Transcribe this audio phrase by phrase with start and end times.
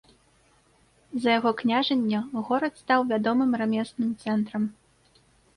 [1.25, 4.63] За яго княжанне горад стаў вядомым рамесным цэнтрам.